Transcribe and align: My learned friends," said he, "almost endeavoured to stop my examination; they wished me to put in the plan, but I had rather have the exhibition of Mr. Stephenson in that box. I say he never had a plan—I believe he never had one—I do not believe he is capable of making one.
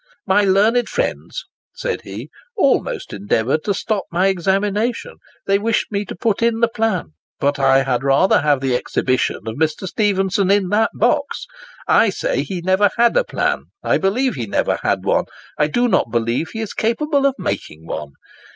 My 0.25 0.43
learned 0.43 0.89
friends," 0.89 1.45
said 1.75 2.01
he, 2.01 2.31
"almost 2.57 3.13
endeavoured 3.13 3.63
to 3.65 3.73
stop 3.75 4.05
my 4.11 4.29
examination; 4.29 5.17
they 5.45 5.59
wished 5.59 5.91
me 5.91 6.05
to 6.05 6.15
put 6.15 6.41
in 6.41 6.59
the 6.59 6.67
plan, 6.67 7.09
but 7.39 7.59
I 7.59 7.83
had 7.83 8.01
rather 8.03 8.41
have 8.41 8.61
the 8.61 8.75
exhibition 8.75 9.41
of 9.47 9.57
Mr. 9.57 9.85
Stephenson 9.87 10.49
in 10.49 10.69
that 10.69 10.89
box. 10.95 11.45
I 11.87 12.09
say 12.09 12.41
he 12.41 12.61
never 12.61 12.89
had 12.97 13.15
a 13.15 13.23
plan—I 13.23 13.99
believe 13.99 14.33
he 14.33 14.47
never 14.47 14.79
had 14.81 15.05
one—I 15.05 15.67
do 15.67 15.87
not 15.87 16.09
believe 16.09 16.49
he 16.49 16.61
is 16.61 16.73
capable 16.73 17.27
of 17.27 17.35
making 17.37 17.85
one. 17.85 18.13